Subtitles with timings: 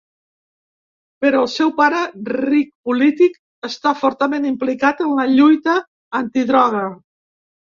[1.25, 1.99] Però el seu pare,
[2.37, 3.37] ric polític,
[3.71, 5.77] està fortament implicat en la lluita
[6.23, 6.83] antidroga.